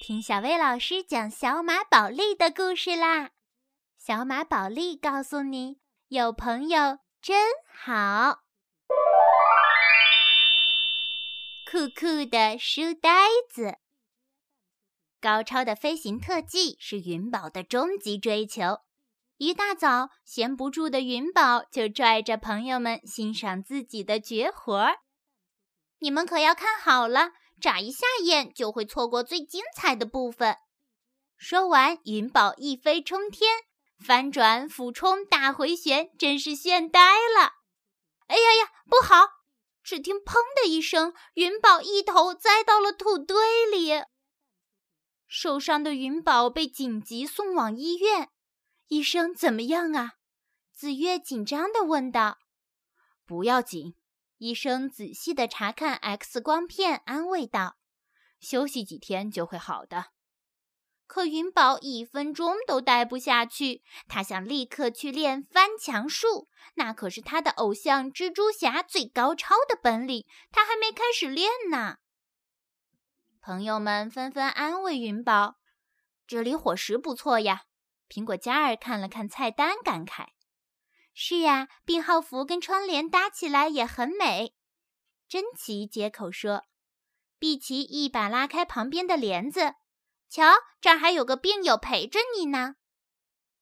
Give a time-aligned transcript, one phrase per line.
[0.00, 3.32] 听小薇老师讲小马宝莉的故事啦！
[3.98, 5.78] 小马宝莉告诉你，
[6.08, 8.40] 有朋友真好。
[11.70, 13.10] 酷酷的书呆
[13.50, 13.76] 子，
[15.20, 18.78] 高超的飞行特技是云宝的终极追求。
[19.36, 25.00] 一大早，闲不住的云宝就拽着朋友们欣赏自己的绝活儿。
[25.98, 27.32] 你们可要看好了！
[27.60, 30.56] 眨一下眼就会错过最精彩的部分。
[31.36, 33.62] 说完，云宝一飞冲天，
[33.98, 37.00] 翻转、俯冲、大回旋，真是炫呆
[37.38, 37.52] 了！
[38.26, 39.26] 哎呀呀，不好！
[39.82, 44.04] 只听“砰”的一声，云宝一头栽到了土堆里。
[45.26, 48.30] 受伤的云宝被紧急送往医院。
[48.88, 50.14] 医生怎么样啊？
[50.72, 52.38] 紫月紧张地问道。
[53.24, 53.94] “不要紧。”
[54.40, 57.76] 医生仔细地查看 X 光片，安慰道
[58.40, 60.06] ：“休息几天就会好的。”
[61.06, 71.98] 可云宝一分钟都待不下去，他想立刻去练翻墙术，那可是他的偶像蜘蛛侠最高超的本领，他还没开始练呢。
[73.42, 75.56] 朋友们纷纷安慰云宝
[76.26, 77.64] ：“这里伙食不错呀。”
[78.08, 80.28] 苹果嘉儿看了看菜单，感慨。
[81.12, 84.54] 是呀，病号服跟窗帘搭起来也很美。
[85.28, 86.64] 珍奇接口说
[87.38, 89.74] ：“碧琪一把拉开旁边的帘子，
[90.28, 90.44] 瞧，
[90.80, 92.76] 这儿还有个病友陪着你呢。”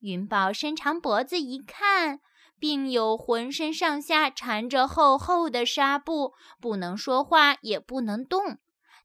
[0.00, 2.20] 云宝伸长脖子一看，
[2.60, 8.58] 病友浑身上下缠着厚厚的纱布，不能说话，也不能动。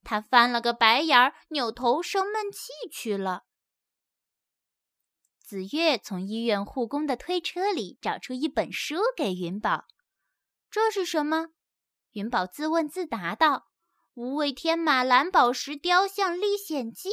[0.04, 3.44] 他翻了个白眼儿，扭头生闷气去了。
[5.44, 9.86] 紫月从医院护工的推车里找出一本书给云宝。
[10.72, 11.50] 这是什么？
[12.14, 13.68] 云宝自问自答道
[14.22, 17.10] ：“《无畏天马蓝宝石雕像历险记》。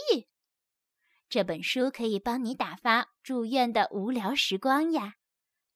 [1.29, 5.15] 这本书可以帮你打发住院的无聊时光呀。”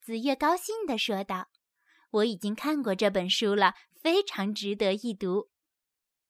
[0.00, 1.48] 紫月高兴地说道
[2.10, 5.48] ：“我已经看过这本书了，非常值得一读。”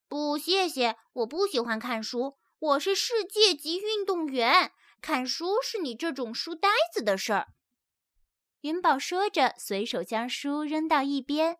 [0.08, 2.38] 不，谢谢，我不喜欢看书。
[2.58, 4.72] 我是世界级运动员。
[5.04, 7.48] 看书是你这种书呆子的事儿。
[8.62, 11.58] 云宝说着，随手将书扔到一边。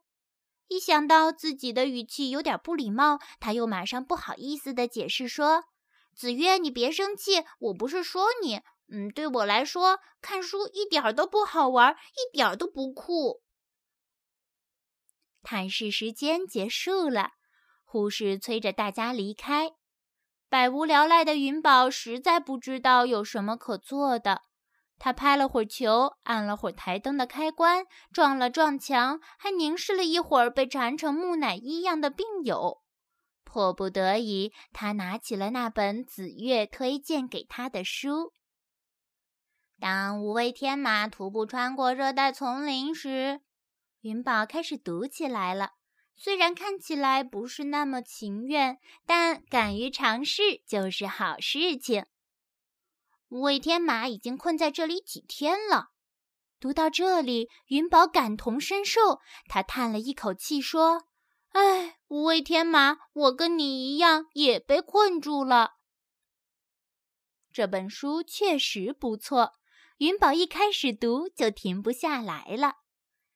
[0.69, 5.65] 一想到自己的语气有点不礼貌，他又马上不好意思地解释说
[6.16, 8.62] ：“子月，你别生气，我不是说你。
[8.91, 13.43] 嗯，对我来说，看书一点都不好玩，一点都不酷。”
[15.44, 17.32] 探视时间结束了，
[17.84, 19.72] 护士催着大家离开。
[20.49, 24.43] 百无聊赖的云宝实在不知道有什么可做的。
[24.97, 32.82] 他拍了会儿球，按了会儿台灯的开关，撞了撞墙，还凝视了一会儿被缠成木乃伊样的病友。
[33.43, 38.32] 迫不得已，他拿起了那本紫月推荐给他的书。
[39.81, 43.41] 当无畏天马徒步穿过热带丛林时，
[44.00, 45.72] 云宝开始读起来了。
[46.16, 52.06] 虽然看起来不是那么情愿，但敢于尝试就是好事情。
[53.28, 55.91] 无畏天马已经困在这里几天了。
[56.60, 61.04] 读到这里，云宝感同身受，他叹了一口气说
[61.50, 65.72] ：“唉，无畏天马，我跟你一样也被困住了。”
[67.52, 69.52] 这本书确实不错，
[69.98, 72.83] 云宝一开始读就停不下来了。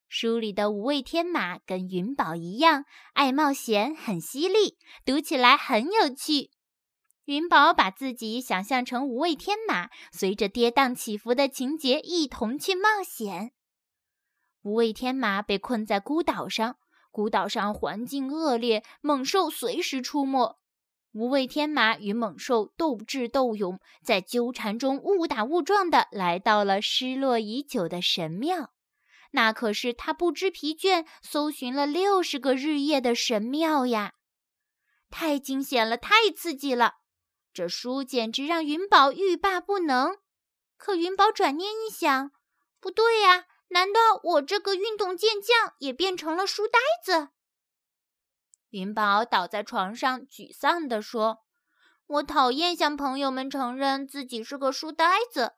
[0.09, 6.51] 书里的无畏天马跟云宝一样爱冒险，很犀利，读起来很有趣。
[7.27, 13.53] 云宝把自己想象成无畏天马，随着跌宕起伏的情节一同去冒险。
[14.63, 16.79] 无畏天马被困在孤岛上，
[17.11, 20.59] 孤岛上环境恶劣，猛兽随时出没。
[21.13, 28.71] 无畏天马与猛兽斗智斗勇，在纠缠中误打误撞地来到了失落已久的神庙。
[29.31, 34.15] 那可是他不知疲倦搜寻了六十个日夜的神庙呀！
[35.11, 36.95] 太惊险了，太刺激了！
[37.53, 40.17] 这书简直让云宝欲罢不能。
[40.77, 42.31] 可云宝转念一想，
[42.81, 47.29] 不对呀，难道我这个运动健将也变成了书呆子？
[48.71, 51.39] 云宝倒在床上，沮丧地说
[52.07, 55.55] ：“我讨厌向朋友们承认自己是个书呆子，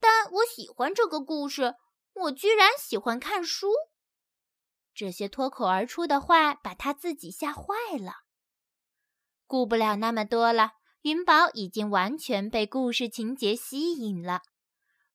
[0.00, 1.74] 但我喜欢这个故事。”
[2.14, 3.68] 我居然喜欢看书，
[4.94, 8.24] 这些脱口而出的话把他自己吓坏了。
[9.46, 10.72] 顾不了那么多了，
[11.02, 14.42] 云宝已经完全被故事情节吸引了。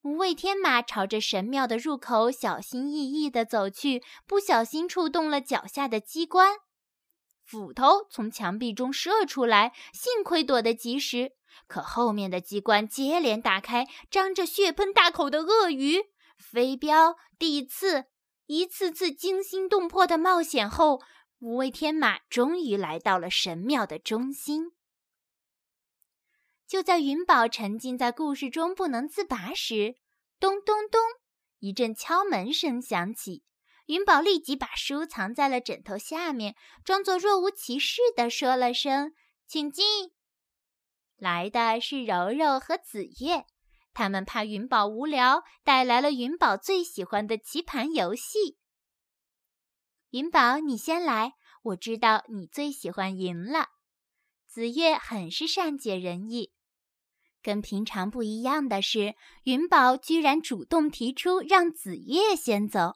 [0.02, 6.58] 无畏天马朝着神庙的入口小心翼翼地走去，不小心触动了脚下的机关，
[7.44, 11.34] 斧头从墙壁中射出来，幸亏躲得及时。
[11.68, 16.04] 可后面的机关接连打开，张着血盆大口的鳄鱼、
[16.40, 18.06] 飞镖、地刺，
[18.48, 21.02] 一次次惊心动魄的冒险后，
[21.40, 24.72] 五位天马终于来到了神庙的中心。
[26.66, 29.96] 就在云宝沉浸在故事中不能自拔时，
[30.40, 31.02] 咚咚咚，
[31.60, 33.44] 一阵敲门声响起。
[33.88, 39.14] 云宝立即把书藏在了枕头下面，装作若无其事地说了声
[39.48, 40.12] “请进”。
[41.18, 43.46] 来的是柔柔和紫月，
[44.00, 48.58] 他们怕云宝无聊，带来了云宝最喜欢的棋盘游戏。
[50.12, 53.68] 云宝，你先来，我知道你最喜欢赢了。
[54.48, 56.54] 紫月很是善解人意。
[57.42, 62.96] 跟平常不一样的是，云宝居然主动提出让紫月先走。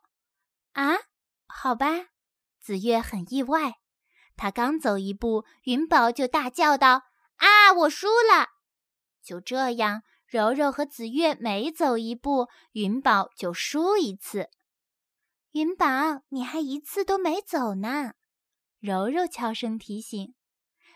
[0.71, 0.95] 啊，
[1.45, 2.05] 好吧，
[2.61, 3.73] 紫月很意外。
[4.37, 7.01] 他刚走一步，云宝就大叫道
[7.43, 8.51] ：“啊，我输了！”
[9.21, 10.03] 就这样，
[10.33, 14.49] 柔柔和紫月每走一步，云宝就输一次。
[15.51, 18.13] 云宝，你还一次都没走呢。
[18.79, 20.33] 柔柔悄声提醒：“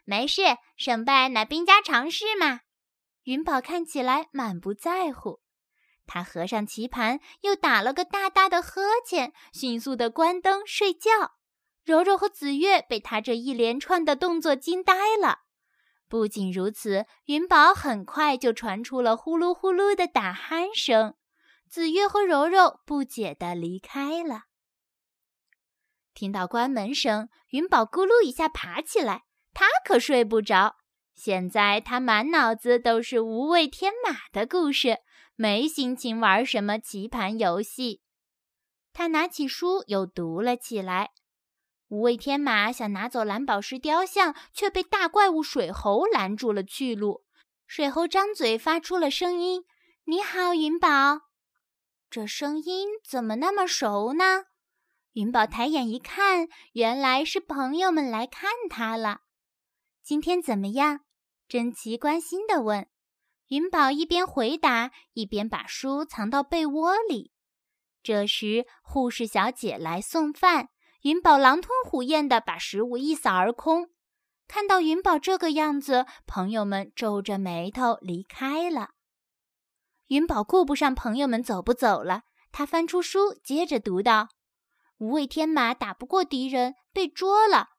[0.06, 0.42] 没事，
[0.76, 2.62] 胜败乃兵家常事嘛。”
[3.26, 5.42] 云宝看起来满不在乎。
[6.08, 11.12] 他合上棋盘，又打了个大大的呵欠，迅速地关灯睡觉。
[11.86, 15.42] 柔柔和紫月被他这一连串的动作惊呆了。
[16.08, 21.16] 不仅如此，云宝很快就传出了呼噜呼噜的打鼾声。
[21.70, 24.44] 紫月和柔柔不解地离开了。
[26.14, 30.78] 听到关门声，云宝咕噜一下爬起来，他可睡不着。
[31.14, 35.00] 现在他满脑子都是无畏天马的故事。
[35.36, 38.02] 没心情玩什么棋盘游戏，
[38.94, 41.12] 他拿起书又读了起来。
[41.90, 47.24] 五位天马想拿走蓝宝石雕像，却被大怪物水猴拦住了去路。
[47.66, 49.64] 水猴张嘴发出了声音
[50.06, 51.22] ：“你好，云宝。”
[52.10, 54.46] 这声音怎么那么熟呢？
[55.14, 59.22] 云宝抬眼一看，原来是朋友们来看他了。
[60.04, 61.02] 今天怎么样？
[61.48, 62.88] 珍奇关心地问。
[63.48, 67.32] 云宝一边回答，一边把书藏到被窝里。
[68.04, 70.70] 这时，护士小姐来送饭，
[71.08, 73.92] 云宝狼吞虎咽地把食物一扫而空。
[74.46, 78.90] 看到云宝这个样子，朋友们皱着眉头离开了。
[80.08, 84.28] 云宝顾不上朋友们走不走了，他翻出书，接着读道
[85.00, 87.70] ：“无畏天马打不过敌人，被捉了。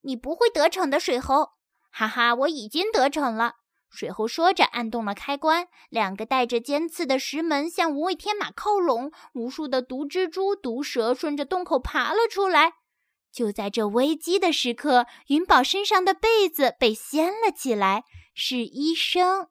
[0.00, 1.50] 你不会得逞的，水猴！
[1.90, 3.56] 哈哈，我已经得逞了。”
[3.92, 9.12] 水猴说着，按动了开关，两个带着尖刺的石门向无畏天马靠拢。
[9.34, 12.72] 无数的毒蜘蛛、毒蛇顺着洞口爬了出来。
[13.30, 18.04] 就在这危机的时刻，云宝身上的被子被掀了起来，
[18.34, 19.48] 是医生。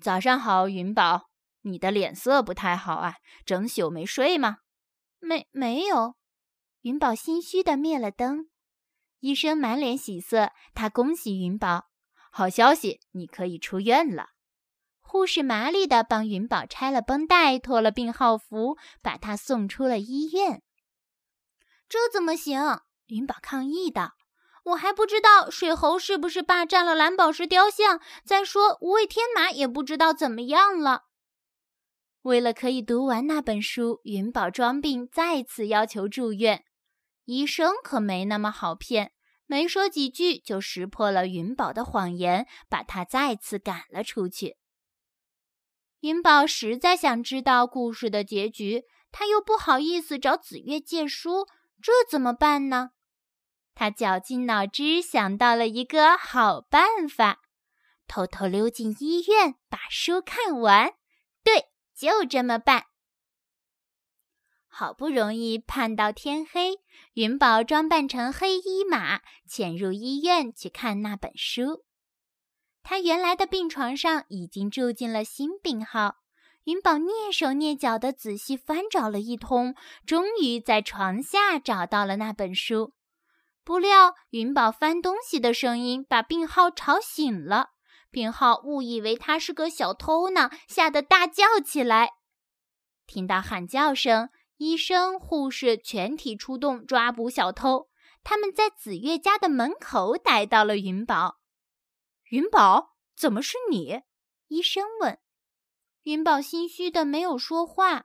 [0.00, 1.28] 早上好，云宝，
[1.62, 4.58] 你的脸色不太好啊，整宿没睡吗？
[5.20, 6.16] 没，没有。
[6.82, 8.48] 云宝心虚的灭了灯。
[9.20, 11.89] 医生满脸喜色，他恭喜云宝。
[12.30, 14.30] 好消息，你可以出院了。
[15.00, 20.62] 护士麻利的帮云宝拆了绷带，脱了病号服，把他送出了医院。
[21.88, 22.82] 这怎么行？
[23.06, 24.12] 云宝抗议道
[24.66, 28.00] ：“我还不知道水猴是不是霸占了蓝宝石雕像。
[28.24, 31.06] 再说，无畏天马也不知道怎么样了。”
[32.22, 36.64] 为了可以读完那本书，云宝装病，再次要求住院。
[37.24, 39.12] 医生可没那么好骗。
[39.50, 44.56] 没说几句，就识破了云宝的谎言，把他再次赶了出去。
[46.02, 51.48] 云宝实在想知道故事的结局，他又不好意思找紫月借书，
[51.82, 52.90] 这怎么办呢？
[53.74, 57.40] 他绞尽脑汁想到了一个好办法，
[58.06, 60.94] 偷偷溜进医院，把书看完。
[61.42, 62.84] 对，就这么办。
[64.72, 66.76] 好不容易盼到天黑，
[67.14, 71.84] 云宝装扮成黑衣马，潜入医院去看那本书。
[72.82, 76.16] 他原来的病床上已经住进了新病号。
[76.64, 79.74] 云宝蹑手蹑脚地仔细翻找了一通，
[80.06, 82.94] 终于在床下找到了那本书。
[83.64, 87.70] 不料，云宝翻东西的声音把病号吵醒了。
[88.10, 92.10] 病号误以为他是个小偷呢，吓得大叫起来。
[93.06, 94.30] 听到喊叫声。
[94.60, 97.88] 医生、护士全体出动抓捕小偷。
[98.22, 101.40] 他们在紫月家的门口逮到了云宝。
[102.28, 104.02] 云宝，怎么是你？
[104.48, 105.18] 医生问。
[106.02, 108.04] 云宝心虚的没有说话。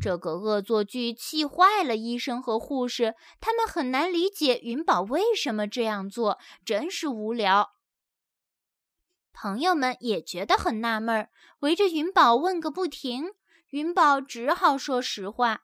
[0.00, 7.74] 这个恶作剧气坏了医生和护士，他们很难理解云宝为什么这样做，真是无聊。
[9.32, 11.28] 朋友们也觉得很纳闷，
[11.60, 13.34] 围着云宝问个不停。
[13.68, 15.62] 云宝只好说实话：“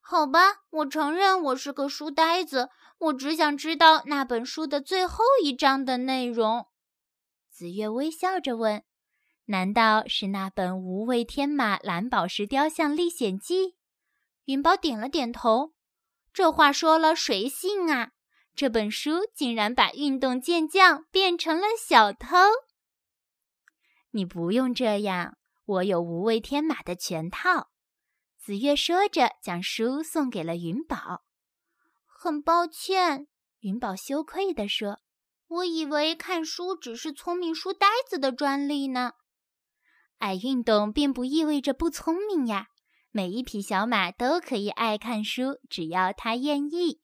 [0.00, 6.66] 好吧，我承认我是个书呆子，我只想知道那本书的最后一章的内容。”
[7.50, 8.82] 紫月微笑着问
[9.46, 13.66] ：“难道是那本《无畏天马蓝宝石雕像历险记》？”
[14.46, 15.74] 云宝点了点头。
[16.32, 18.12] 这话说了，谁信啊？
[18.56, 22.36] 这本书竟然把运动健将变成了小偷。
[24.10, 25.36] 你不用这样。
[25.66, 27.68] 我有无畏天马的全套，
[28.50, 31.22] 紫月说着，将书送给了云宝。
[32.04, 33.28] 很抱歉，
[33.60, 34.98] 云宝羞愧地说
[35.46, 39.12] ：“我以为看书只是聪明书呆子的专利呢。
[40.18, 42.66] 爱运动并不意味着不聪明呀，
[43.12, 47.00] 每一匹小马都可以爱看书，只要它愿意。”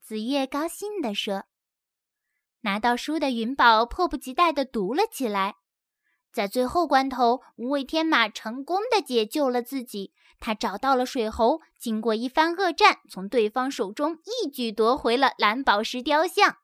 [0.00, 1.44] 紫月高兴地说。
[2.62, 5.56] 拿到书的云宝迫不及待地读了起来。
[6.36, 10.12] 在最后关头，无畏天马成功的解救了自己。
[10.38, 16.58] 他找到了水猴，经过一番恶战，从对方手中一举夺回了蓝宝石雕像。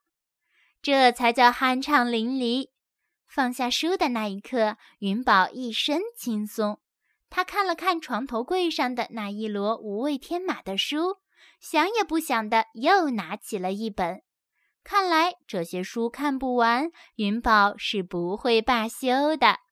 [0.83, 2.69] 这才叫酣畅淋漓。
[3.27, 6.79] 放下书的那一刻，云宝一身轻松。
[7.31, 11.15] 他看了看床头柜上的那一摞无畏天马的书，
[11.59, 14.21] 想也不想的又拿起了一本。
[14.83, 19.62] 看来这些书看不完，云宝是不会罢休的。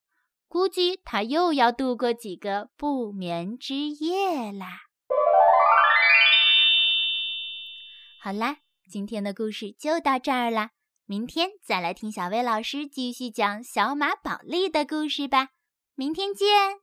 [0.52, 4.82] 估计他又要度过几个不眠之夜啦。
[8.20, 8.58] 好啦，
[8.90, 10.72] 今天的故事就到这儿啦，
[11.06, 15.52] 明天再来听小薇老师继续讲小马宝莉的故事吧。
[15.96, 16.81] 明天见。